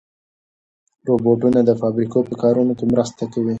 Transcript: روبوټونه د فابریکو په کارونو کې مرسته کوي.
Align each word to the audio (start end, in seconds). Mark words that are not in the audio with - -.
روبوټونه 1.07 1.59
د 1.65 1.71
فابریکو 1.81 2.17
په 2.29 2.33
کارونو 2.41 2.73
کې 2.77 2.85
مرسته 2.93 3.23
کوي. 3.33 3.49